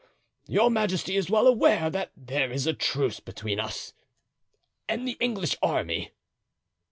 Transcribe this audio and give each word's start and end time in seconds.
"Your 0.47 0.71
majesty 0.71 1.15
is 1.15 1.29
well 1.29 1.45
aware 1.45 1.91
that 1.91 2.09
there 2.17 2.51
is 2.51 2.65
a 2.65 2.73
truce 2.73 3.19
between 3.19 3.59
us 3.59 3.93
and 4.89 5.07
the 5.07 5.15
English 5.19 5.55
army." 5.61 6.09